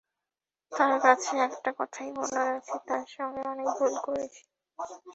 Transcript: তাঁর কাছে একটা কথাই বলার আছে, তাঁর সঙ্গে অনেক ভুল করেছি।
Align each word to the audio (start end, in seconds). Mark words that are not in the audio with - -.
তাঁর 0.71 0.93
কাছে 1.05 1.33
একটা 1.47 1.69
কথাই 1.79 2.09
বলার 2.17 2.47
আছে, 2.57 2.75
তাঁর 2.87 3.05
সঙ্গে 3.15 3.41
অনেক 3.53 3.67
ভুল 3.77 3.93
করেছি। 4.05 4.41